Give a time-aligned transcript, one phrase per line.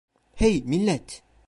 [0.33, 1.21] Hey, millet.